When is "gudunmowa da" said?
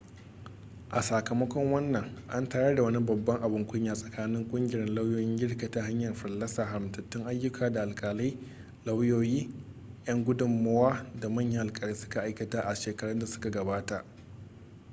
10.25-11.29